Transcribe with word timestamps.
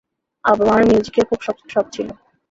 আমার 0.43 0.79
মিউজিকের 0.87 1.25
খুব 1.29 1.39
শখ 1.43 1.85
ছিল। 1.93 2.07